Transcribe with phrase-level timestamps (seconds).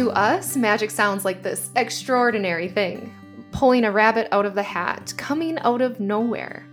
[0.00, 3.12] To us, magic sounds like this extraordinary thing
[3.52, 6.66] pulling a rabbit out of the hat, coming out of nowhere.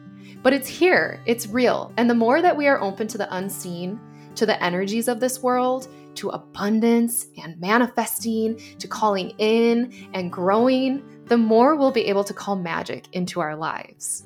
[0.43, 1.91] But it's here, it's real.
[1.97, 3.99] And the more that we are open to the unseen,
[4.35, 11.03] to the energies of this world, to abundance and manifesting, to calling in and growing,
[11.25, 14.25] the more we'll be able to call magic into our lives.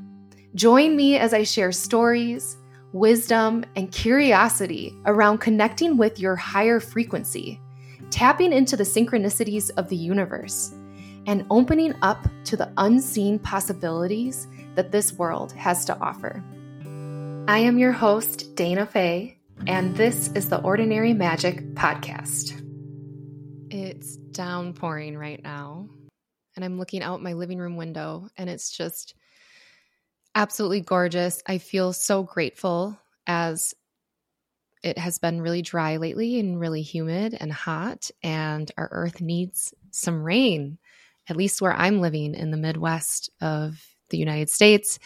[0.54, 2.56] Join me as I share stories,
[2.94, 7.60] wisdom, and curiosity around connecting with your higher frequency,
[8.10, 10.74] tapping into the synchronicities of the universe
[11.28, 16.44] and opening up to the unseen possibilities that this world has to offer.
[17.48, 19.38] I am your host, Dayna Faye,
[19.68, 22.58] and this is the Ordinary Magic Podcast.
[23.70, 25.90] It's downpouring right now,
[26.56, 29.16] and I'm looking out my living room window, and it's just
[30.34, 31.42] absolutely gorgeous.
[31.48, 33.74] I feel so grateful as
[34.84, 39.74] it has been really dry lately and really humid and hot, and our earth needs
[39.92, 40.78] some rain
[41.28, 45.00] at least where I'm living in the Midwest of the United States,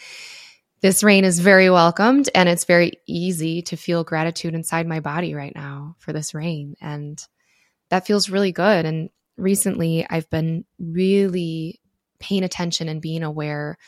[0.80, 5.34] this rain is very welcomed and it's very easy to feel gratitude inside my body
[5.34, 6.74] right now for this rain.
[6.80, 7.24] And
[7.90, 8.84] that feels really good.
[8.84, 11.80] And recently, I've been really
[12.18, 13.78] paying attention and being aware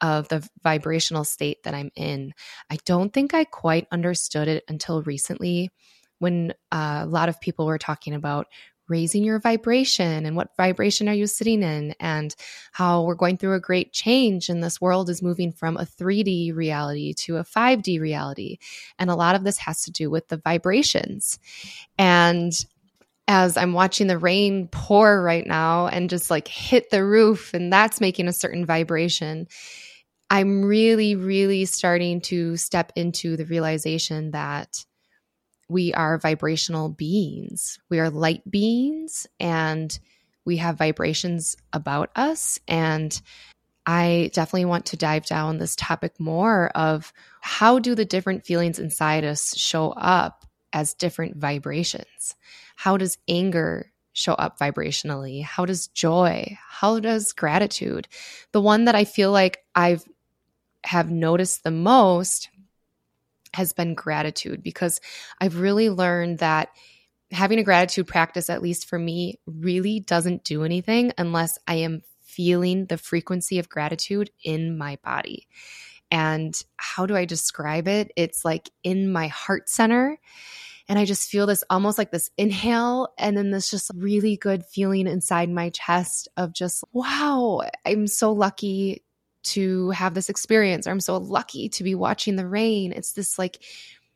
[0.00, 2.32] of the vibrational state that I'm in.
[2.70, 5.70] I don't think I quite understood it until recently
[6.18, 8.46] when uh, a lot of people were talking about
[8.88, 12.34] raising your vibration and what vibration are you sitting in and
[12.72, 16.54] how we're going through a great change and this world is moving from a 3D
[16.54, 18.58] reality to a 5D reality.
[18.98, 21.38] And a lot of this has to do with the vibrations.
[21.98, 22.52] And
[23.28, 27.70] as I'm watching the rain pour right now and just like hit the roof, and
[27.70, 29.48] that's making a certain vibration,
[30.30, 34.84] I'm really, really starting to step into the realization that
[35.68, 37.78] we are vibrational beings.
[37.90, 39.98] We are light beings and
[40.44, 42.58] we have vibrations about us.
[42.68, 43.20] And
[43.86, 48.78] I definitely want to dive down this topic more of how do the different feelings
[48.78, 52.34] inside us show up as different vibrations?
[52.76, 55.42] How does anger show up vibrationally?
[55.42, 56.58] How does joy?
[56.68, 58.08] How does gratitude?
[58.52, 60.04] The one that I feel like I've
[60.84, 62.48] have noticed the most
[63.54, 65.00] has been gratitude because
[65.40, 66.68] I've really learned that
[67.30, 72.02] having a gratitude practice, at least for me, really doesn't do anything unless I am
[72.22, 75.46] feeling the frequency of gratitude in my body.
[76.10, 78.12] And how do I describe it?
[78.16, 80.18] It's like in my heart center.
[80.88, 84.64] And I just feel this almost like this inhale, and then this just really good
[84.64, 89.02] feeling inside my chest of just, wow, I'm so lucky
[89.42, 92.92] to have this experience or I'm so lucky to be watching the rain.
[92.92, 93.62] It's this like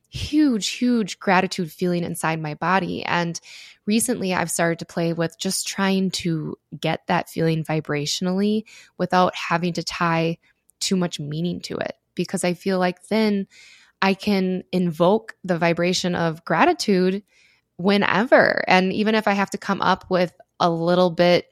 [0.09, 3.03] huge, huge gratitude feeling inside my body.
[3.05, 3.41] And
[3.87, 8.65] recently I've started to play with just trying to get that feeling vibrationally
[8.99, 10.39] without having to tie
[10.81, 11.95] too much meaning to it.
[12.15, 13.47] Because I feel like then
[14.03, 17.23] I can invoke the vibration of gratitude
[17.77, 18.65] whenever.
[18.69, 21.47] And even if I have to come up with a little bit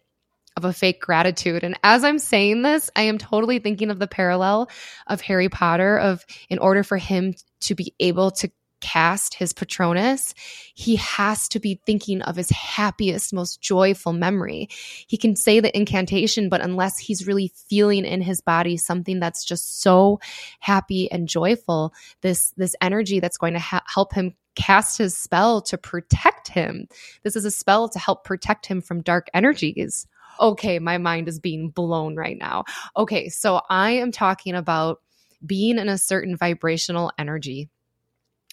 [0.60, 1.64] of a fake gratitude.
[1.64, 4.68] And as I'm saying this, I am totally thinking of the parallel
[5.06, 8.50] of Harry Potter of in order for him to be able to
[8.80, 10.34] cast his Patronus,
[10.74, 14.68] he has to be thinking of his happiest, most joyful memory.
[15.06, 19.44] He can say the incantation, but unless he's really feeling in his body something that's
[19.44, 20.20] just so
[20.60, 21.92] happy and joyful,
[22.22, 26.86] this this energy that's going to ha- help him cast his spell to protect him.
[27.22, 30.06] This is a spell to help protect him from dark energies
[30.40, 32.64] okay, my mind is being blown right now.
[32.96, 35.00] Okay, so I am talking about
[35.44, 37.68] being in a certain vibrational energy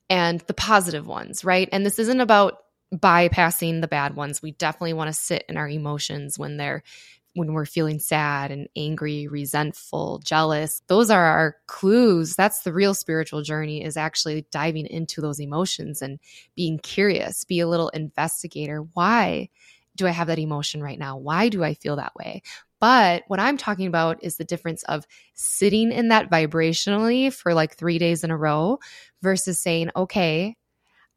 [0.10, 1.68] and the positive ones, right?
[1.72, 2.60] And this isn't about
[2.94, 4.42] bypassing the bad ones.
[4.42, 6.84] We definitely want to sit in our emotions when they're
[7.34, 10.82] when we're feeling sad and angry, resentful, jealous.
[10.88, 12.36] Those are our clues.
[12.36, 16.20] That's the real spiritual journey is actually diving into those emotions and
[16.56, 18.80] being curious, be a little investigator.
[18.94, 19.50] Why
[19.98, 21.18] do I have that emotion right now?
[21.18, 22.42] Why do I feel that way?
[22.80, 27.76] But what I'm talking about is the difference of sitting in that vibrationally for like
[27.76, 28.80] three days in a row
[29.22, 30.56] versus saying, okay,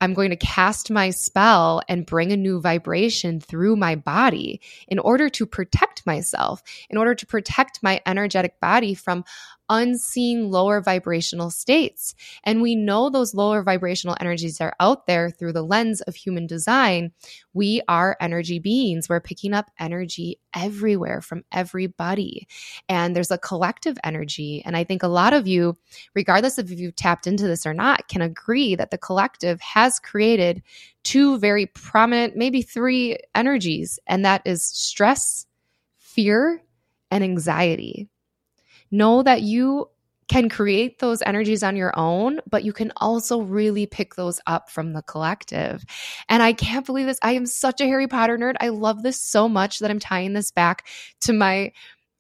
[0.01, 4.99] I'm going to cast my spell and bring a new vibration through my body in
[4.99, 9.25] order to protect myself, in order to protect my energetic body from
[9.71, 12.15] unseen lower vibrational states.
[12.45, 16.47] And we know those lower vibrational energies are out there through the lens of human
[16.47, 17.13] design.
[17.55, 19.09] We are energy beings.
[19.09, 22.49] We're picking up energy everywhere from everybody.
[22.89, 24.63] And there's a collective energy.
[24.67, 25.79] And I think a lot of you,
[26.15, 29.99] regardless of if you've tapped into this or not, can agree that the collective has
[30.01, 30.63] created
[31.05, 35.47] two very prominent, maybe three energies, and that is stress,
[35.97, 36.61] fear,
[37.11, 38.09] and anxiety.
[38.91, 39.89] Know that you
[40.31, 44.71] can create those energies on your own, but you can also really pick those up
[44.71, 45.85] from the collective.
[46.29, 47.19] And I can't believe this.
[47.21, 48.55] I am such a Harry Potter nerd.
[48.61, 50.87] I love this so much that I'm tying this back
[51.23, 51.73] to my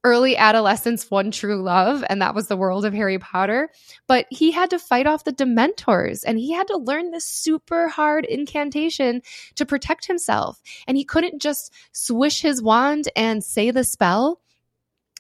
[0.03, 3.69] early adolescence one true love and that was the world of Harry Potter
[4.07, 7.87] but he had to fight off the dementors and he had to learn this super
[7.87, 9.21] hard incantation
[9.57, 14.41] to protect himself and he couldn't just swish his wand and say the spell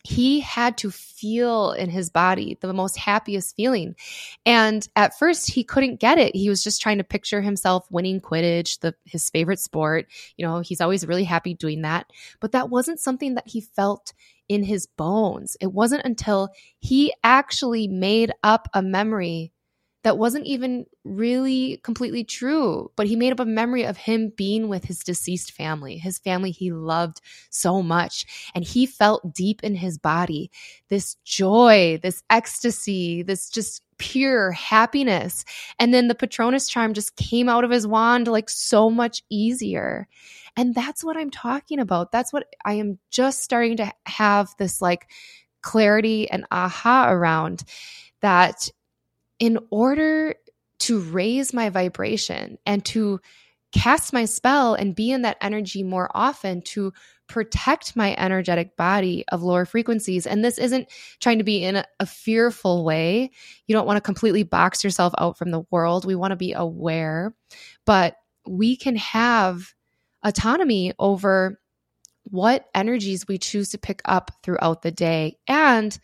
[0.02, 3.94] he had to feel in his body the most happiest feeling.
[4.47, 6.35] And at first he couldn't get it.
[6.35, 10.06] He was just trying to picture himself winning Quidditch, the his favorite sport.
[10.37, 12.11] You know, he's always really happy doing that.
[12.41, 14.14] But that wasn't something that he felt
[14.49, 15.56] in his bones.
[15.61, 16.49] It wasn't until
[16.81, 19.53] he actually made up a memory
[20.02, 24.69] that wasn't even really completely true, but he made up a memory of him being
[24.69, 27.20] with his deceased family, his family he loved
[27.50, 28.50] so much.
[28.55, 30.50] And he felt deep in his body
[30.88, 35.44] this joy, this ecstasy, this just pure happiness.
[35.79, 40.08] And then the Patronus charm just came out of his wand like so much easier.
[40.56, 42.11] And that's what I'm talking about.
[42.11, 45.11] That's what I am just starting to have this like
[45.62, 47.64] clarity and aha around
[48.23, 48.70] that
[49.40, 50.34] in order
[50.81, 53.20] to raise my vibration and to
[53.72, 56.92] cast my spell and be in that energy more often to
[57.28, 60.26] protect my energetic body of lower frequencies.
[60.26, 60.88] And this isn't
[61.20, 63.31] trying to be in a, fearful way.
[63.66, 66.04] You don't want to completely box yourself out from the world.
[66.04, 67.32] We want to be aware,
[67.86, 68.16] but
[68.46, 69.72] we can have
[70.25, 71.60] autonomy over
[72.25, 75.38] what energies we choose to pick up throughout the day.
[75.46, 75.96] And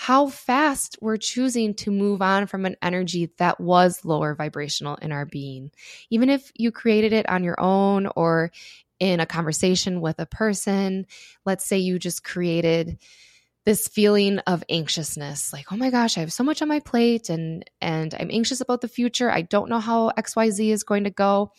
[0.00, 5.10] how fast we're choosing to move on from an energy that was lower vibrational in
[5.10, 5.72] our being.
[6.08, 8.52] Even if you created it on your own or
[9.00, 11.04] in a conversation with a person,
[11.44, 12.96] let's say you just created
[13.64, 17.28] this feeling of anxiousness like oh my gosh i have so much on my plate
[17.28, 19.30] and and i'm anxious about the future.
[19.30, 21.52] I don't know how xyz is going to go.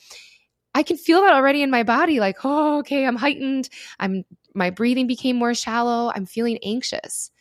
[0.74, 3.68] I can feel that already in my body like oh okay i'm heightened.
[4.00, 4.24] I'm
[4.56, 6.10] my breathing became more shallow.
[6.16, 7.32] I'm feeling anxious.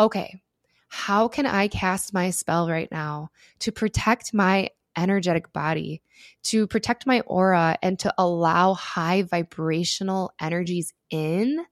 [0.00, 0.42] Okay
[0.88, 3.30] how can I cast my spell right now
[3.60, 6.02] to protect my energetic body,
[6.44, 11.64] to protect my aura, and to allow high vibrational energies in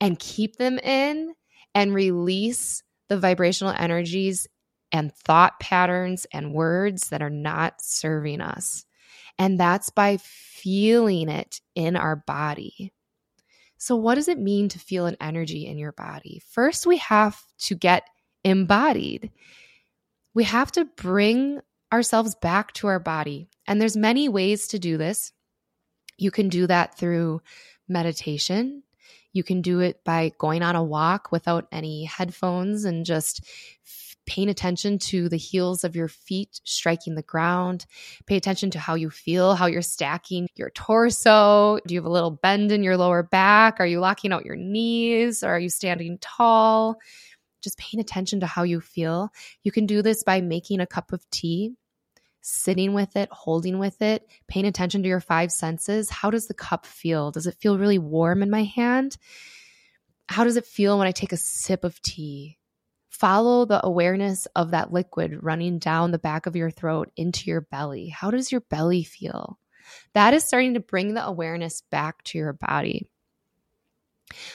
[0.00, 1.34] and keep them in
[1.74, 4.46] and release the vibrational energies
[4.92, 8.84] and thought patterns and words that are not serving us.
[9.38, 12.92] And that's by feeling it in our body.
[13.76, 16.40] So, what does it mean to feel an energy in your body?
[16.48, 18.08] First, we have to get
[18.44, 19.30] embodied.
[20.34, 21.60] We have to bring
[21.92, 23.48] ourselves back to our body.
[23.66, 25.32] And there's many ways to do this.
[26.18, 27.40] You can do that through
[27.88, 28.82] meditation.
[29.32, 33.44] You can do it by going on a walk without any headphones and just
[34.26, 37.84] paying attention to the heels of your feet striking the ground.
[38.26, 41.78] Pay attention to how you feel, how you're stacking your torso.
[41.86, 43.80] Do you have a little bend in your lower back?
[43.80, 45.42] Are you locking out your knees?
[45.42, 46.98] Or are you standing tall?
[47.64, 49.30] Just paying attention to how you feel.
[49.62, 51.72] You can do this by making a cup of tea,
[52.42, 56.10] sitting with it, holding with it, paying attention to your five senses.
[56.10, 57.30] How does the cup feel?
[57.30, 59.16] Does it feel really warm in my hand?
[60.28, 62.58] How does it feel when I take a sip of tea?
[63.08, 67.60] Follow the awareness of that liquid running down the back of your throat into your
[67.60, 68.08] belly.
[68.08, 69.58] How does your belly feel?
[70.14, 73.06] That is starting to bring the awareness back to your body.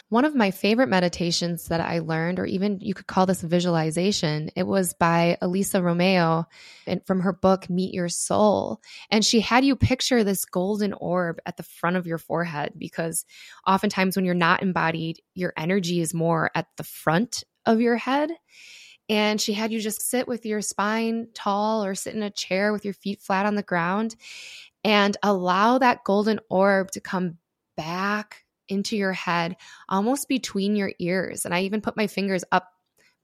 [0.09, 4.49] One of my favorite meditations that I learned, or even you could call this visualization,
[4.55, 6.45] it was by Elisa Romeo
[6.87, 8.81] and from her book, Meet Your Soul.
[9.09, 13.25] And she had you picture this golden orb at the front of your forehead because
[13.65, 18.31] oftentimes when you're not embodied, your energy is more at the front of your head.
[19.09, 22.71] And she had you just sit with your spine tall or sit in a chair
[22.71, 24.15] with your feet flat on the ground
[24.83, 27.37] and allow that golden orb to come
[27.75, 29.57] back into your head,
[29.89, 31.45] almost between your ears.
[31.45, 32.71] And I even put my fingers up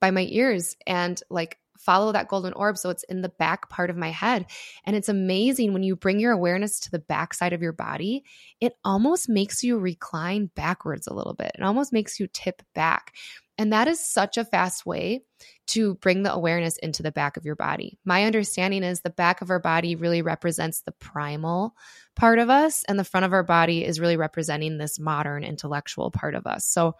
[0.02, 3.90] by my ears and like follow that golden orb so it's in the back part
[3.90, 4.46] of my head.
[4.86, 8.24] And it's amazing when you bring your awareness to the back side of your body,
[8.60, 11.52] it almost makes you recline backwards a little bit.
[11.56, 13.14] It almost makes you tip back.
[13.58, 15.22] And that is such a fast way
[15.68, 17.98] to bring the awareness into the back of your body.
[18.04, 21.76] My understanding is the back of our body really represents the primal
[22.16, 26.12] part of us, and the front of our body is really representing this modern intellectual
[26.12, 26.66] part of us.
[26.66, 26.96] So,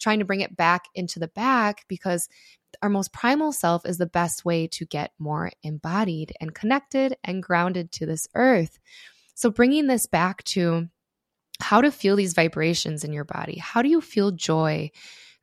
[0.00, 2.28] trying to bring it back into the back because
[2.80, 7.42] our most primal self is the best way to get more embodied and connected and
[7.42, 8.78] grounded to this earth.
[9.34, 10.88] So, bringing this back to
[11.62, 13.58] how to feel these vibrations in your body.
[13.58, 14.90] How do you feel joy,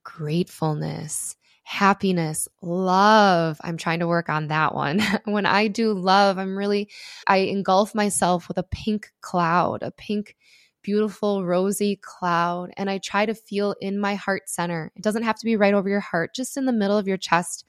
[0.07, 3.59] gratefulness, happiness, love?
[3.61, 5.01] I'm trying to work on that one.
[5.25, 6.89] when I do love, I'm really,
[7.27, 10.37] I engulf myself with a pink cloud, a pink,
[10.81, 12.71] beautiful, rosy cloud.
[12.77, 14.93] And I try to feel in my heart center.
[14.95, 17.17] It doesn't have to be right over your heart, just in the middle of your
[17.17, 17.65] chest.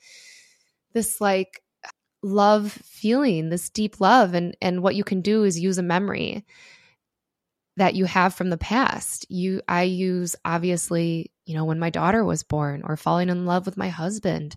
[0.92, 1.61] This like,
[2.21, 6.45] love feeling this deep love and and what you can do is use a memory
[7.78, 9.25] that you have from the past.
[9.30, 13.64] You I use obviously, you know, when my daughter was born or falling in love
[13.64, 14.54] with my husband,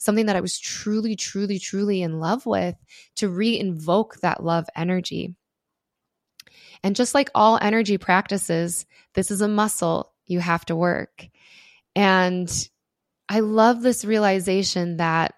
[0.00, 2.74] something that I was truly truly truly in love with
[3.16, 5.36] to re-invoke that love energy.
[6.82, 11.28] And just like all energy practices, this is a muscle you have to work.
[11.94, 12.50] And
[13.28, 15.34] I love this realization that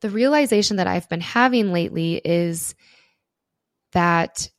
[0.00, 2.74] the realization that I've been having lately is
[3.92, 4.50] that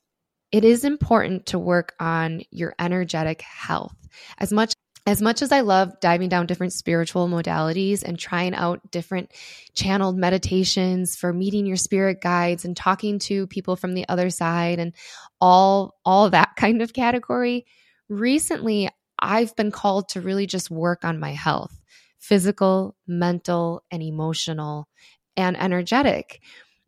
[0.52, 3.94] it is important to work on your energetic health.
[4.38, 4.72] As much
[5.06, 9.32] as much as I love diving down different spiritual modalities and trying out different
[9.72, 14.80] channeled meditations for meeting your spirit guides and talking to people from the other side
[14.80, 14.92] and
[15.40, 17.64] all all that kind of category,
[18.08, 21.80] recently I've been called to really just work on my health,
[22.18, 24.88] physical, mental, and emotional
[25.36, 26.40] and energetic.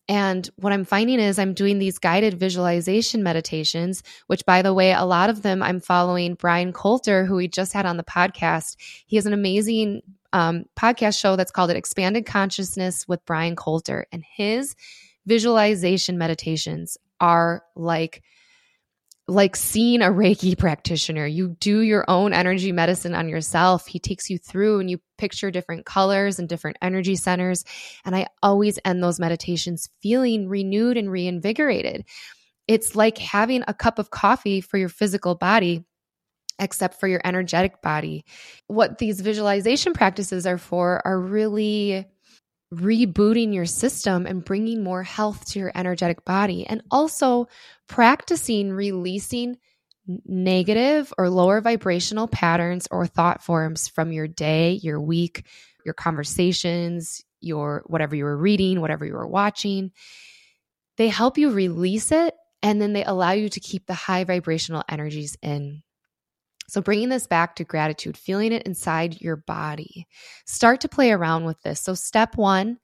[0.09, 4.93] And what I'm finding is I'm doing these guided visualization meditations, which, by the way,
[4.93, 8.77] a lot of them I'm following Brian Coulter, who we just had on the podcast.
[9.07, 10.01] He has an amazing
[10.33, 14.07] um, podcast show that's called it Expanded Consciousness with Brian Coulter.
[14.11, 14.75] And his
[15.27, 18.23] visualization meditations are like
[19.29, 21.27] like seeing a Reiki practitioner.
[21.27, 23.87] You do your own energy medicine on yourself.
[23.87, 27.65] He takes you through and you picture different colors and different energy centers.
[28.07, 32.07] And I always end those meditations feeling renewed and reinvigorated.
[32.67, 35.85] It's like having a cup of coffee for your physical body,
[36.59, 38.25] except for your energetic body.
[38.67, 42.07] What these visualization practices are for are really
[42.73, 47.49] rebooting your system and bringing more health to your energetic body and also
[47.87, 49.57] practicing releasing
[50.27, 55.45] negative or lower vibrational patterns or thought forms from your day, your week,
[55.85, 59.93] your conversations, your whatever you were reading, whatever you were watching.
[60.97, 64.83] They help you release it and then they allow you to keep the high vibrational
[64.89, 65.83] energies in.
[66.69, 70.07] So, bringing this back to gratitude, feeling it inside your body,
[70.45, 71.81] start to play around with this.
[71.81, 72.79] So, step one,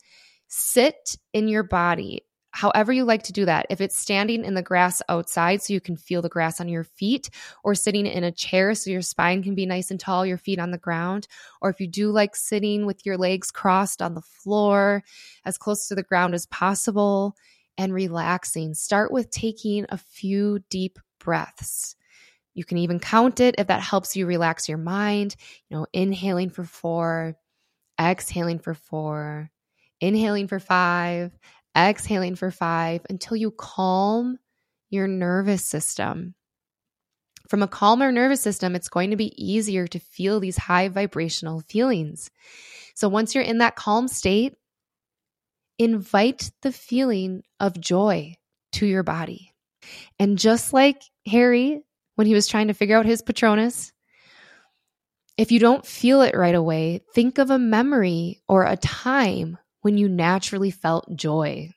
[0.48, 2.22] sit in your body,
[2.52, 3.66] however you like to do that.
[3.68, 6.84] If it's standing in the grass outside so you can feel the grass on your
[6.84, 7.28] feet,
[7.62, 10.58] or sitting in a chair so your spine can be nice and tall, your feet
[10.58, 11.28] on the ground,
[11.60, 15.02] or if you do like sitting with your legs crossed on the floor
[15.44, 17.36] as close to the ground as possible
[17.76, 21.96] and relaxing, start with taking a few deep breaths.
[22.54, 25.36] You can even count it if that helps you relax your mind.
[25.68, 27.36] You know, inhaling for four,
[28.00, 29.50] exhaling for four,
[30.00, 31.36] inhaling for five,
[31.76, 34.38] exhaling for five until you calm
[34.90, 36.34] your nervous system.
[37.48, 41.60] From a calmer nervous system, it's going to be easier to feel these high vibrational
[41.60, 42.30] feelings.
[42.94, 44.54] So once you're in that calm state,
[45.78, 48.36] invite the feeling of joy
[48.72, 49.52] to your body.
[50.18, 51.82] And just like Harry
[52.14, 53.92] when he was trying to figure out his Patronus.
[55.36, 59.98] If you don't feel it right away, think of a memory or a time when
[59.98, 61.70] you naturally felt joy.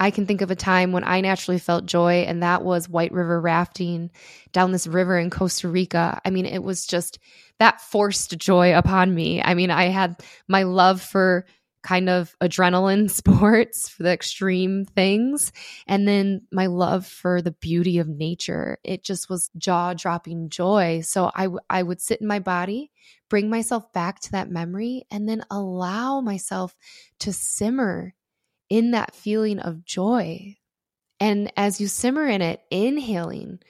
[0.00, 3.12] I can think of a time when I naturally felt joy, and that was White
[3.12, 4.10] River rafting
[4.52, 6.20] down this river in Costa Rica.
[6.24, 7.18] I mean, it was just
[7.58, 9.42] that forced joy upon me.
[9.42, 11.46] I mean, I had my love for
[11.88, 15.52] kind of adrenaline sports for the extreme things.
[15.86, 21.00] And then my love for the beauty of nature it just was jaw-dropping joy.
[21.00, 22.90] So I, w- I would sit in my body
[23.30, 26.74] bring myself back to that memory and then allow myself
[27.20, 28.14] to simmer
[28.70, 30.56] in that feeling of joy.
[31.20, 33.60] And as you simmer in it inhaling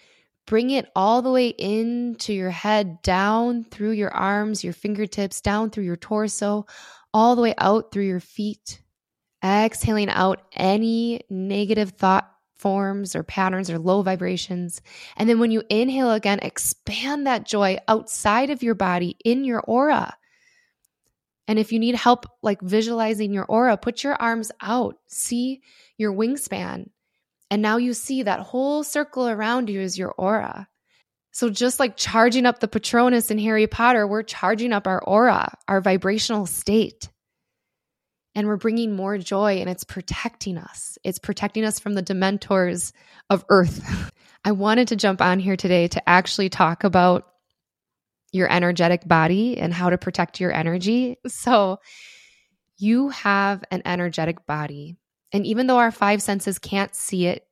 [0.48, 5.68] bring it all the way into your head down through your arms your fingertips down
[5.68, 6.64] through your torso
[7.12, 8.82] all the way out through your feet,
[9.44, 14.82] exhaling out any negative thought forms or patterns or low vibrations.
[15.16, 19.60] And then when you inhale again, expand that joy outside of your body in your
[19.60, 20.16] aura.
[21.46, 25.62] And if you need help like visualizing your aura, put your arms out, see
[25.96, 26.90] your wingspan.
[27.50, 30.68] And now you see that whole circle around you is your aura.
[31.38, 35.56] So, just like charging up the Patronus in Harry Potter, we're charging up our aura,
[35.68, 37.10] our vibrational state.
[38.34, 40.98] And we're bringing more joy and it's protecting us.
[41.04, 42.90] It's protecting us from the dementors
[43.30, 44.10] of Earth.
[44.44, 47.28] I wanted to jump on here today to actually talk about
[48.32, 51.18] your energetic body and how to protect your energy.
[51.28, 51.78] So,
[52.78, 54.96] you have an energetic body.
[55.32, 57.47] And even though our five senses can't see it,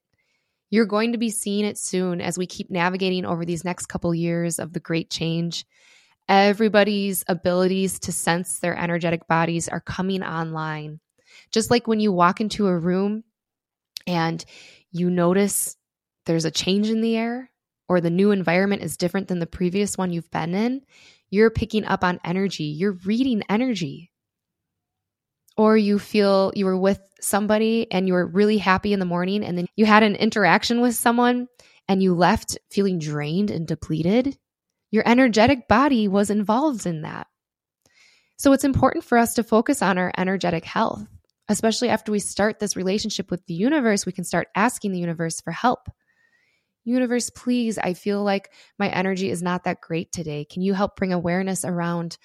[0.70, 4.14] you're going to be seeing it soon as we keep navigating over these next couple
[4.14, 5.64] years of the great change.
[6.28, 11.00] Everybody's abilities to sense their energetic bodies are coming online.
[11.52, 13.22] Just like when you walk into a room
[14.06, 14.44] and
[14.90, 15.76] you notice
[16.24, 17.50] there's a change in the air
[17.88, 20.82] or the new environment is different than the previous one you've been in,
[21.30, 22.64] you're picking up on energy.
[22.64, 24.10] You're reading energy
[25.56, 29.44] or you feel you were with somebody and you were really happy in the morning
[29.44, 31.48] and then you had an interaction with someone
[31.88, 34.36] and you left feeling drained and depleted,
[34.90, 37.26] your energetic body was involved in that.
[38.38, 41.06] So it's important for us to focus on our energetic health,
[41.48, 44.04] especially after we start this relationship with the universe.
[44.04, 45.88] We can start asking the universe for help.
[46.84, 50.44] Universe, please, I feel like my energy is not that great today.
[50.44, 52.16] Can you help bring awareness around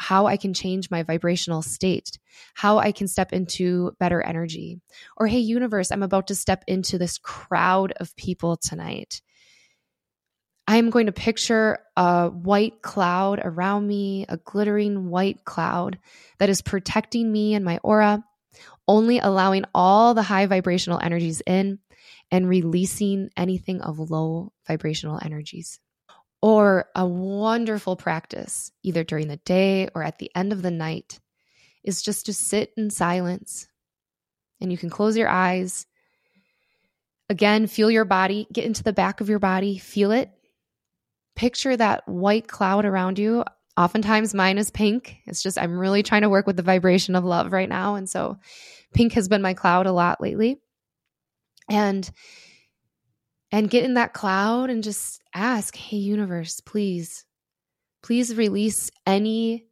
[0.00, 2.18] how I can change my vibrational state,
[2.54, 4.80] how I can step into better energy?
[5.18, 9.20] Or, hey, universe, I'm about to step into this crowd of people tonight.
[10.66, 15.98] I'm going to picture a white cloud around me, a glittering white cloud
[16.38, 18.24] that is protecting me and my aura,
[18.88, 21.78] only allowing all the high vibrational energies in
[22.30, 25.78] and releasing anything of low vibrational energies.
[26.42, 31.20] Or a wonderful practice, either during the day or at the end of the night,
[31.84, 33.68] is just to sit in silence.
[34.60, 35.86] And you can close your eyes.
[37.28, 40.30] Again, feel your body, get into the back of your body, feel it.
[41.36, 43.44] Picture that white cloud around you.
[43.76, 45.18] Oftentimes, mine is pink.
[45.26, 47.94] It's just, I'm really trying to work with the vibration of love right now.
[47.94, 48.38] And so,
[48.92, 50.58] pink has been my cloud a lot lately
[51.70, 52.10] and
[53.52, 57.24] and get in that cloud and just ask hey universe please
[58.02, 59.66] please release any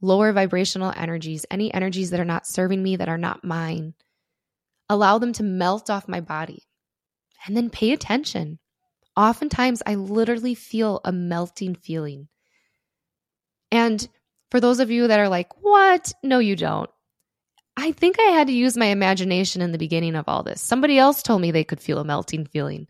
[0.00, 3.94] lower vibrational energies any energies that are not serving me that are not mine.
[4.88, 6.62] Allow them to melt off my body.
[7.46, 8.58] And then pay attention.
[9.16, 12.28] Oftentimes i literally feel a melting feeling.
[13.70, 14.06] And
[14.50, 16.12] for those of you that are like what?
[16.22, 16.90] No you don't.
[17.76, 20.60] I think I had to use my imagination in the beginning of all this.
[20.60, 22.88] Somebody else told me they could feel a melting feeling.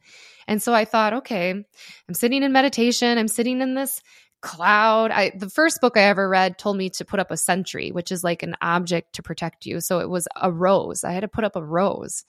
[0.49, 4.03] And so I thought, okay, I'm sitting in meditation, I'm sitting in this
[4.41, 5.11] cloud.
[5.11, 8.11] I the first book I ever read told me to put up a sentry, which
[8.11, 9.81] is like an object to protect you.
[9.81, 11.05] So it was a rose.
[11.05, 12.25] I had to put up a rose.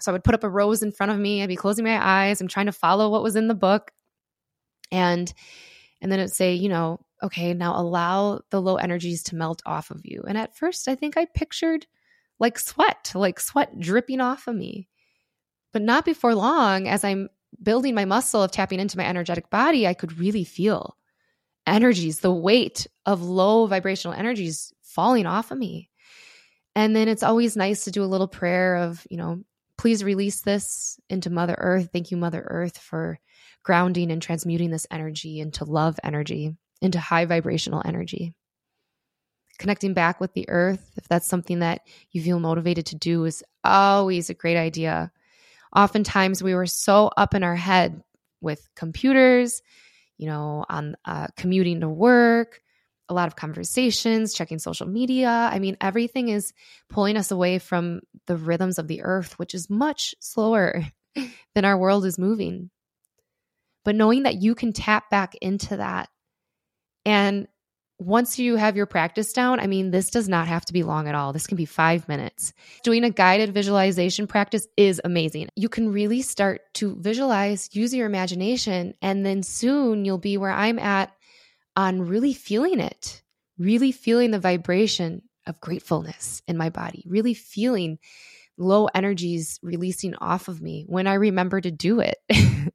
[0.00, 1.42] So I would put up a rose in front of me.
[1.42, 2.40] I'd be closing my eyes.
[2.40, 3.92] I'm trying to follow what was in the book.
[4.90, 5.32] And
[6.00, 9.92] and then it'd say, you know, okay, now allow the low energies to melt off
[9.92, 10.24] of you.
[10.26, 11.86] And at first, I think I pictured
[12.40, 14.88] like sweat, like sweat dripping off of me.
[15.72, 17.28] But not before long, as I'm
[17.60, 20.96] building my muscle of tapping into my energetic body, I could really feel
[21.66, 25.88] energies, the weight of low vibrational energies falling off of me.
[26.74, 29.42] And then it's always nice to do a little prayer of, you know,
[29.76, 31.90] please release this into Mother Earth.
[31.92, 33.18] Thank you, Mother Earth, for
[33.62, 38.34] grounding and transmuting this energy into love energy into high vibrational energy.
[39.58, 43.44] Connecting back with the earth, if that's something that you feel motivated to do, is
[43.62, 45.12] always a great idea.
[45.74, 48.02] Oftentimes, we were so up in our head
[48.40, 49.62] with computers,
[50.18, 52.60] you know, on uh, commuting to work,
[53.08, 55.28] a lot of conversations, checking social media.
[55.30, 56.52] I mean, everything is
[56.88, 60.84] pulling us away from the rhythms of the earth, which is much slower
[61.54, 62.70] than our world is moving.
[63.84, 66.08] But knowing that you can tap back into that
[67.04, 67.48] and
[68.04, 71.08] once you have your practice down, I mean, this does not have to be long
[71.08, 71.32] at all.
[71.32, 72.52] This can be five minutes.
[72.82, 75.48] Doing a guided visualization practice is amazing.
[75.56, 80.50] You can really start to visualize, use your imagination, and then soon you'll be where
[80.50, 81.12] I'm at
[81.76, 83.22] on really feeling it,
[83.58, 87.98] really feeling the vibration of gratefulness in my body, really feeling
[88.58, 92.18] low energies releasing off of me when I remember to do it.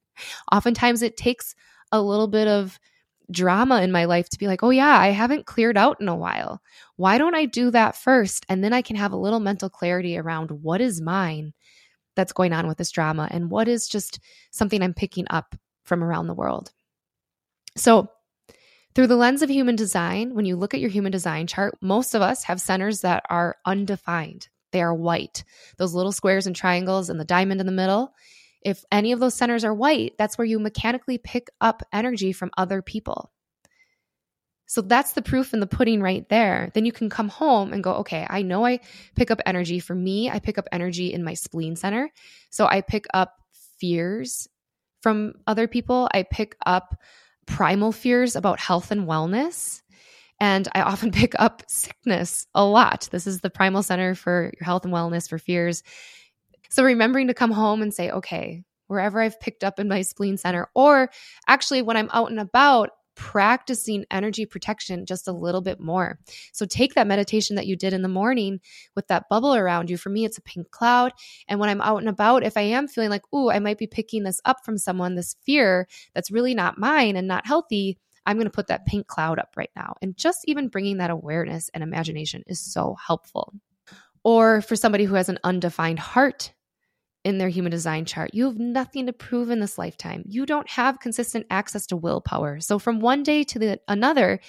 [0.52, 1.56] Oftentimes it takes
[1.92, 2.80] a little bit of
[3.32, 6.16] drama in my life to be like, oh, yeah, I haven't cleared out in a
[6.16, 6.62] while.
[6.96, 8.46] Why don't I do that first?
[8.50, 11.54] And then I can have a little mental clarity around what is mine
[12.16, 14.20] that's going on with this drama and what is just
[14.52, 16.72] something I'm picking up from around the world.
[17.76, 18.10] So,
[18.96, 22.16] Through the lens of human design, when you look at your human design chart, most
[22.16, 24.50] of us have centers that are undefined.
[24.72, 25.44] They are white.
[25.78, 28.14] Those little squares and triangles and the diamond in the middle.
[28.68, 32.52] If any of those centers are white, that's where you mechanically pick up energy from
[32.58, 33.32] other people.
[34.66, 36.70] So that's the proof in the pudding right there.
[36.74, 38.82] Then you can come home and go, okay, I know I
[39.16, 39.80] pick up energy.
[39.80, 42.12] For me, I pick up energy in my spleen center.
[42.50, 43.38] So I pick up
[43.80, 44.50] fears
[45.02, 46.10] from other people.
[46.14, 47.00] I pick up
[47.46, 49.82] primal fears about health and wellness.
[50.42, 53.08] And I often pick up sickness a lot.
[53.14, 55.84] This is the primal center for your health and wellness for fears.
[56.70, 60.38] So remembering to come home and say, okay, wherever I've picked up in my spleen
[60.38, 61.10] center, or
[61.48, 66.20] actually when I'm out and about, practicing energy protection just a little bit more.
[66.54, 68.60] So take that meditation that you did in the morning
[68.96, 69.98] with that bubble around you.
[69.98, 71.14] For me, it's a pink cloud.
[71.48, 73.88] And when I'm out and about, if I am feeling like, ooh, I might be
[73.88, 78.38] picking this up from someone, this fear that's really not mine and not healthy, I'm
[78.38, 79.96] going to put that pink cloud up right now.
[80.02, 83.52] And just even bringing that awareness and imagination is so helpful.
[84.24, 86.54] Or for somebody who has an undefined heart
[87.28, 88.34] in their human design chart.
[88.34, 90.24] You have nothing to prove in this lifetime.
[90.26, 92.62] You don't have consistent access to willpower.
[92.62, 94.40] So from one day to the another,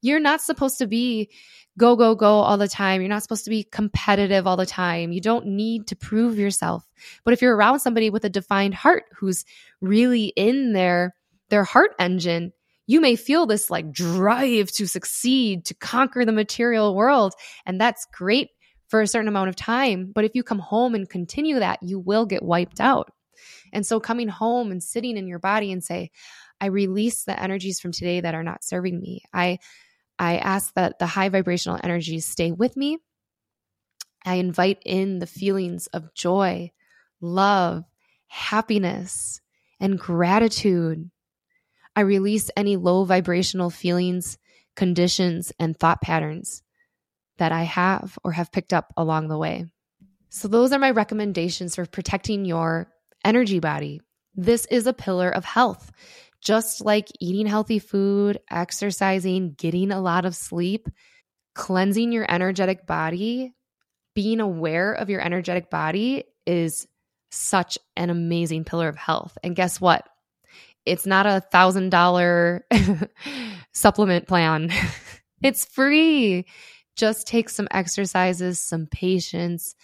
[0.00, 1.28] you're not supposed to be
[1.76, 3.00] go go go all the time.
[3.00, 5.10] You're not supposed to be competitive all the time.
[5.10, 6.88] You don't need to prove yourself.
[7.24, 9.44] But if you're around somebody with a defined heart who's
[9.80, 11.16] really in their
[11.48, 12.52] their heart engine,
[12.86, 17.34] you may feel this like drive to succeed, to conquer the material world,
[17.66, 18.50] and that's great
[18.90, 20.10] for a certain amount of time.
[20.12, 23.10] But if you come home and continue that, you will get wiped out.
[23.72, 26.10] And so coming home and sitting in your body and say,
[26.60, 29.22] I release the energies from today that are not serving me.
[29.32, 29.58] I
[30.18, 32.98] I ask that the high vibrational energies stay with me.
[34.22, 36.72] I invite in the feelings of joy,
[37.22, 37.84] love,
[38.26, 39.40] happiness,
[39.78, 41.10] and gratitude.
[41.96, 44.36] I release any low vibrational feelings,
[44.76, 46.62] conditions, and thought patterns
[47.40, 49.64] that I have or have picked up along the way.
[50.28, 52.92] So, those are my recommendations for protecting your
[53.24, 54.00] energy body.
[54.34, 55.90] This is a pillar of health.
[56.42, 60.88] Just like eating healthy food, exercising, getting a lot of sleep,
[61.54, 63.52] cleansing your energetic body,
[64.14, 66.86] being aware of your energetic body is
[67.30, 69.36] such an amazing pillar of health.
[69.42, 70.06] And guess what?
[70.84, 72.66] It's not a thousand dollar
[73.72, 74.70] supplement plan.
[75.42, 76.46] it's free
[77.00, 79.74] just take some exercises, some patience,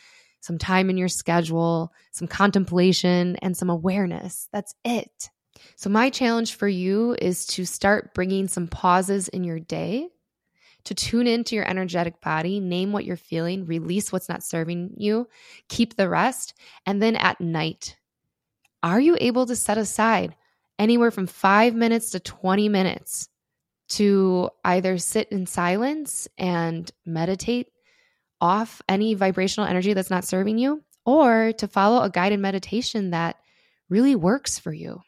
[0.40, 4.48] some time in your schedule, some contemplation, and some awareness.
[4.52, 5.31] That's it.
[5.76, 10.09] So, my challenge for you is to start bringing some pauses in your day
[10.85, 15.26] to tune into your energetic body, name what you're feeling, release what's not serving you,
[15.68, 16.55] keep the rest.
[16.85, 17.96] And then at night,
[18.85, 20.37] are you able to set aside
[20.79, 23.29] anywhere from five minutes to 20 minutes
[23.88, 27.68] to either sit in silence and meditate
[28.40, 33.37] off any vibrational energy that's not serving you, or to follow a guided meditation that
[33.88, 35.01] really works for you.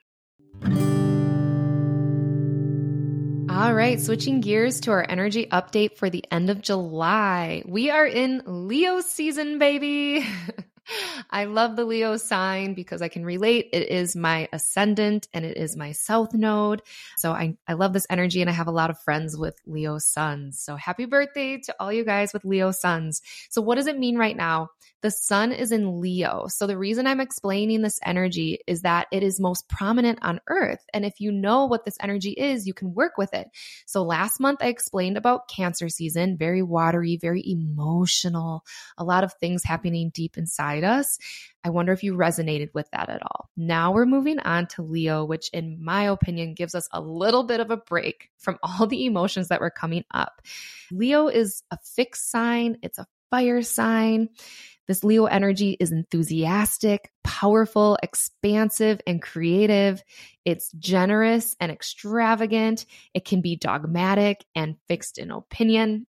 [3.51, 7.65] All right, switching gears to our energy update for the end of July.
[7.67, 10.25] We are in Leo season, baby.
[11.31, 13.69] I love the Leo sign because I can relate.
[13.73, 16.83] It is my ascendant and it is my south node.
[17.17, 19.99] So I, I love this energy and I have a lot of friends with Leo
[19.99, 20.61] suns.
[20.61, 23.23] So happy birthday to all you guys with Leo suns.
[23.51, 24.71] So what does it mean right now?
[25.01, 26.47] The sun is in Leo.
[26.49, 30.85] So the reason I'm explaining this energy is that it is most prominent on earth.
[30.93, 33.49] And if you know what this energy is, you can work with it.
[33.87, 38.65] So last month I explained about cancer season, very watery, very emotional,
[38.97, 41.19] a lot of things happening deep inside us.
[41.65, 43.51] I wonder if you resonated with that at all.
[43.57, 47.61] Now we're moving on to Leo, which, in my opinion, gives us a little bit
[47.61, 50.43] of a break from all the emotions that were coming up.
[50.91, 54.31] Leo is a fixed sign, it's a fire sign.
[54.89, 60.03] This Leo energy is enthusiastic, powerful, expansive, and creative.
[60.47, 62.87] It's generous and extravagant.
[63.13, 66.07] It can be dogmatic and fixed in opinion.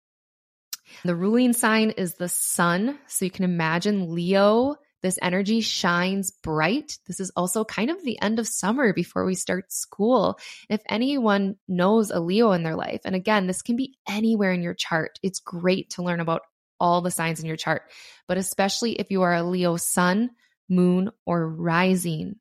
[1.05, 2.99] The ruling sign is the sun.
[3.07, 6.99] So you can imagine Leo, this energy shines bright.
[7.07, 10.39] This is also kind of the end of summer before we start school.
[10.71, 14.63] If anyone knows a Leo in their life, and again, this can be anywhere in
[14.63, 16.43] your chart, it's great to learn about
[16.79, 17.83] all the signs in your chart,
[18.27, 20.31] but especially if you are a Leo sun,
[20.69, 22.37] moon, or rising,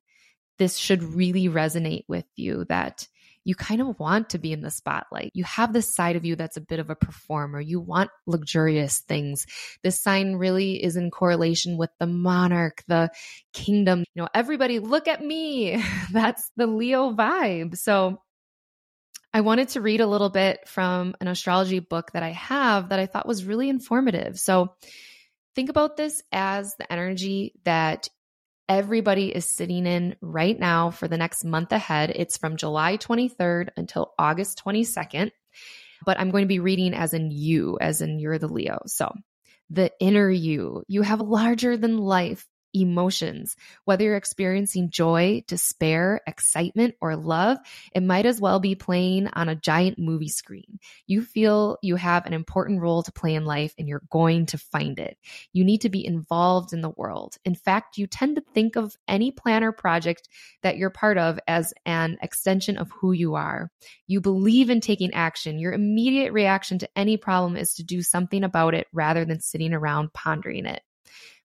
[0.58, 3.08] this should really resonate with you that
[3.44, 5.30] you kind of want to be in the spotlight.
[5.34, 7.60] You have this side of you that's a bit of a performer.
[7.60, 9.46] You want luxurious things.
[9.82, 13.10] This sign really is in correlation with the monarch, the
[13.52, 14.04] kingdom.
[14.14, 15.82] You know, everybody look at me.
[16.12, 17.76] That's the Leo vibe.
[17.76, 18.22] So
[19.34, 22.98] I wanted to read a little bit from an astrology book that I have that
[22.98, 24.38] I thought was really informative.
[24.38, 24.74] So
[25.54, 28.08] think about this as the energy that
[28.76, 32.10] everybody is sitting in right now for the next month ahead.
[32.14, 35.30] It's from July 23rd until August 22nd.
[36.04, 38.80] But I'm going to be reading as in you, as in you're the Leo.
[38.86, 39.12] So
[39.68, 43.56] the inner you, you have larger than life emotions.
[43.84, 47.58] Whether you're experiencing joy, despair, excitement, or love,
[47.94, 50.78] it might as well be playing on a giant movie screen.
[51.06, 54.58] You feel you have an important role to play in life and you're going to
[54.58, 55.16] find it.
[55.52, 57.36] You need to be involved in the world.
[57.44, 60.28] In fact, you tend to think of any plan or project
[60.62, 63.70] that you're part of as an extension of who you are.
[64.06, 65.58] You believe in taking action.
[65.58, 69.72] Your immediate reaction to any problem is to do something about it rather than sitting
[69.72, 70.82] around pondering it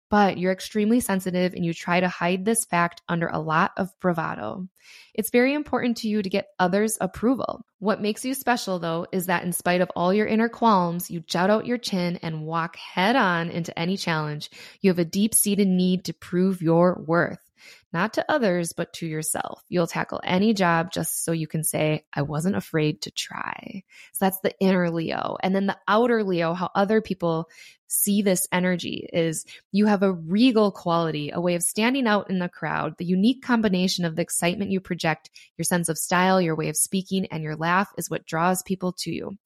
[0.10, 3.90] but you're extremely sensitive and you try to hide this fact under a lot of
[4.00, 4.68] bravado.
[5.14, 7.66] It's very important to you to get others' approval.
[7.80, 11.20] What makes you special, though, is that in spite of all your inner qualms, you
[11.22, 14.50] jut out your chin and walk head on into any challenge.
[14.82, 17.47] You have a deep seated need to prove your worth
[17.94, 19.64] not to others, but to yourself.
[19.70, 23.84] You'll tackle any job just so you can say, I wasn't afraid to try.
[24.14, 25.38] So that's the inner Leo.
[25.42, 27.50] And then the outer Leo, how other people
[27.88, 32.40] see this energy is you have a regal quality, a way of standing out in
[32.40, 36.56] the crowd, the unique combination of the excitement you project, your sense of style, your
[36.56, 39.38] way of speaking, and your laugh is what draws people to you.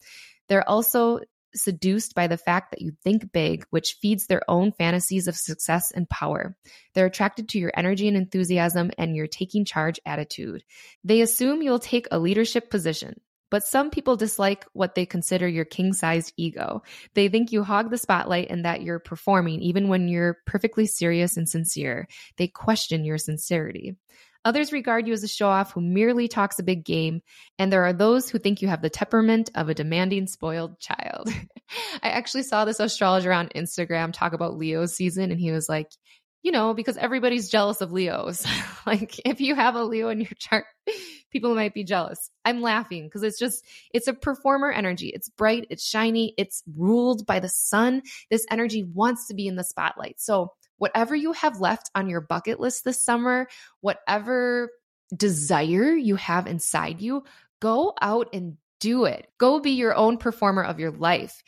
[0.49, 1.19] They're also
[1.55, 5.91] seduced by the fact that you think big, which feeds their own fantasies of success
[5.91, 6.55] and power.
[6.93, 10.63] They're attracted to your energy and enthusiasm and your taking charge attitude.
[11.03, 13.19] They assume you'll take a leadership position.
[13.51, 16.83] But some people dislike what they consider your king sized ego.
[17.13, 21.35] They think you hog the spotlight and that you're performing even when you're perfectly serious
[21.35, 22.07] and sincere.
[22.37, 23.97] They question your sincerity.
[24.43, 27.21] Others regard you as a show off who merely talks a big game,
[27.59, 31.29] and there are those who think you have the temperament of a demanding, spoiled child.
[32.01, 35.91] I actually saw this astrologer on Instagram talk about Leo's season, and he was like,
[36.43, 38.45] you know, because everybody's jealous of Leos.
[38.85, 40.65] like, if you have a Leo in your chart,
[41.31, 42.31] people might be jealous.
[42.43, 45.11] I'm laughing because it's just, it's a performer energy.
[45.13, 48.01] It's bright, it's shiny, it's ruled by the sun.
[48.31, 50.19] This energy wants to be in the spotlight.
[50.19, 53.47] So, whatever you have left on your bucket list this summer,
[53.81, 54.71] whatever
[55.15, 57.23] desire you have inside you,
[57.59, 59.27] go out and do it.
[59.37, 61.43] Go be your own performer of your life.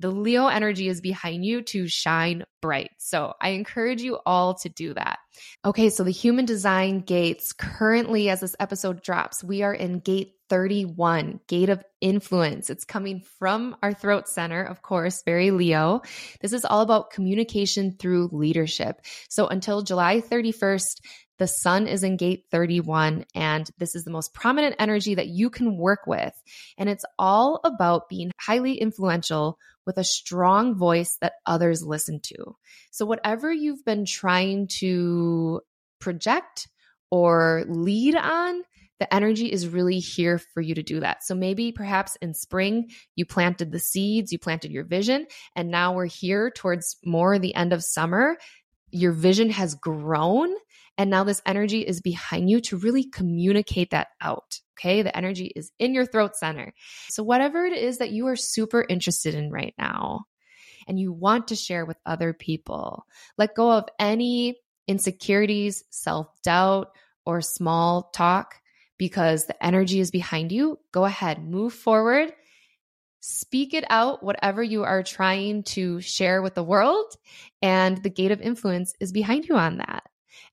[0.00, 2.90] The Leo energy is behind you to shine bright.
[2.98, 5.18] So I encourage you all to do that.
[5.64, 10.32] Okay, so the human design gates currently, as this episode drops, we are in gate
[10.48, 12.70] 31, gate of influence.
[12.70, 16.02] It's coming from our throat center, of course, very Leo.
[16.40, 19.00] This is all about communication through leadership.
[19.28, 21.00] So until July 31st,
[21.38, 25.50] the sun is in gate 31, and this is the most prominent energy that you
[25.50, 26.32] can work with.
[26.78, 32.56] And it's all about being highly influential with a strong voice that others listen to.
[32.90, 35.60] So, whatever you've been trying to
[36.00, 36.68] project
[37.10, 38.62] or lead on,
[38.98, 41.22] the energy is really here for you to do that.
[41.22, 45.94] So maybe perhaps in spring, you planted the seeds, you planted your vision, and now
[45.94, 48.36] we're here towards more the end of summer.
[48.90, 50.54] Your vision has grown
[50.98, 54.60] and now this energy is behind you to really communicate that out.
[54.78, 55.02] Okay.
[55.02, 56.72] The energy is in your throat center.
[57.08, 60.24] So, whatever it is that you are super interested in right now
[60.86, 63.06] and you want to share with other people,
[63.38, 64.56] let go of any
[64.86, 66.88] insecurities, self doubt,
[67.24, 68.56] or small talk
[68.98, 70.78] because the energy is behind you.
[70.92, 72.32] Go ahead, move forward.
[73.20, 77.12] Speak it out, whatever you are trying to share with the world,
[77.60, 80.04] and the gate of influence is behind you on that.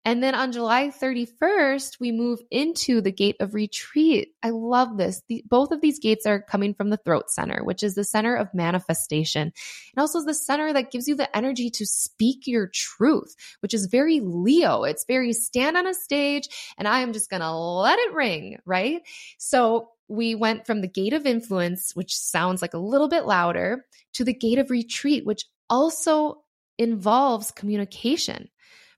[0.05, 4.33] And then on July 31st, we move into the gate of retreat.
[4.43, 5.21] I love this.
[5.29, 8.35] The, both of these gates are coming from the throat center, which is the center
[8.35, 9.41] of manifestation.
[9.43, 13.85] And also the center that gives you the energy to speak your truth, which is
[13.85, 14.83] very Leo.
[14.83, 18.59] It's very stand on a stage and I am just going to let it ring,
[18.65, 19.01] right?
[19.37, 23.85] So we went from the gate of influence, which sounds like a little bit louder,
[24.13, 26.43] to the gate of retreat, which also
[26.77, 28.49] involves communication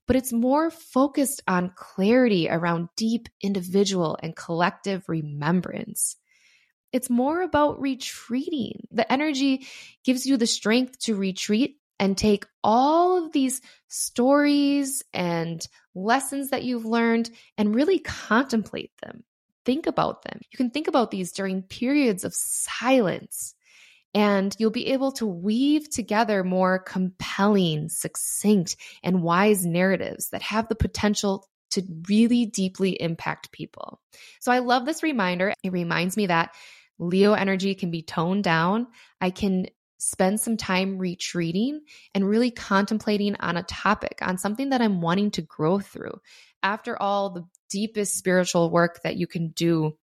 [0.06, 6.16] but it's more focused on clarity around deep individual and collective remembrance.
[6.92, 8.86] It's more about retreating.
[8.90, 9.66] The energy
[10.04, 16.62] gives you the strength to retreat and take all of these stories and lessons that
[16.62, 19.24] you've learned and really contemplate them.
[19.64, 20.40] Think about them.
[20.52, 23.55] You can think about these during periods of silence
[24.16, 30.68] and you'll be able to weave together more compelling, succinct, and wise narratives that have
[30.68, 34.00] the potential to really deeply impact people.
[34.40, 35.52] So I love this reminder.
[35.62, 36.54] It reminds me that
[36.98, 38.86] Leo energy can be toned down.
[39.20, 39.66] I can
[39.98, 41.82] spend some time retreating
[42.14, 46.22] and really contemplating on a topic, on something that I'm wanting to grow through.
[46.62, 49.98] After all, the deepest spiritual work that you can do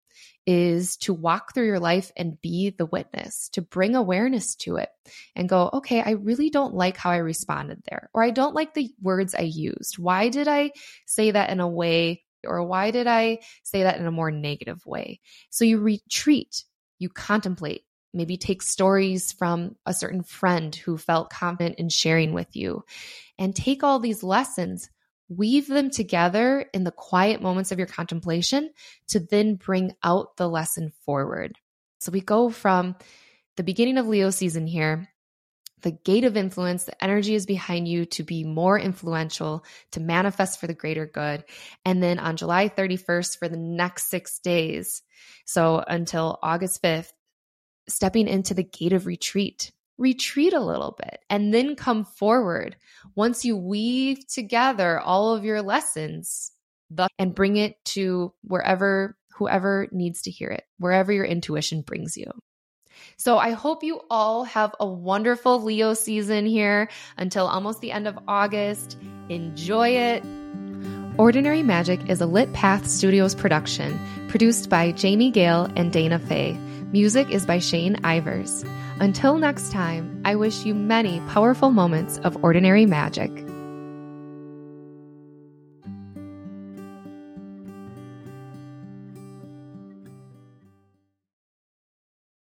[0.47, 4.89] is to walk through your life and be the witness, to bring awareness to it
[5.37, 8.75] and go, okay, I really don't like how I responded there, or I don't like
[8.75, 9.99] the words I used.
[9.99, 10.73] Why did I
[11.07, 14.85] say that in a way, or why did I say that in a more negative
[14.85, 15.21] way?
[15.51, 16.65] So you retreat,
[16.99, 17.83] you contemplate,
[18.13, 22.85] maybe take stories from a certain friend who felt confident in sharing with you,
[23.39, 24.91] and take all these lessons
[25.29, 28.71] weave them together in the quiet moments of your contemplation
[29.09, 31.57] to then bring out the lesson forward.
[32.01, 32.97] So we go from
[33.57, 35.09] the beginning of Leo season here,
[35.83, 40.61] the gate of influence, the energy is behind you to be more influential, to manifest
[40.61, 41.45] for the greater good.
[41.85, 45.03] And then on July 31st, for the next six days,
[45.45, 47.11] so until August 5th,
[47.89, 52.77] stepping into the gate of retreat retreat a little bit and then come forward
[53.15, 56.51] once you weave together all of your lessons
[57.19, 62.27] and bring it to wherever whoever needs to hear it wherever your intuition brings you
[63.17, 68.07] so I hope you all have a wonderful Leo season here until almost the end
[68.07, 68.99] of August.
[69.29, 70.25] Enjoy it.
[71.19, 76.59] Ordinary Magic is a Lit Path Studios production produced by Jamie Gale and Dayna Faye.
[76.93, 78.69] Music is by Shane Ivers.
[79.01, 83.31] Until next time, I wish you many powerful moments of ordinary magic.